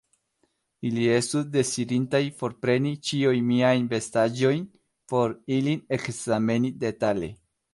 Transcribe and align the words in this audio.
Ili 0.89 1.03
estus 1.17 1.43
dezirintaj 1.55 2.21
forpreni 2.39 2.93
ĉiujn 3.09 3.45
miajn 3.51 3.85
vestaĵojn, 3.93 4.65
por 5.13 5.37
ilin 5.59 5.85
ekzameni 5.99 6.77
detale. 6.87 7.31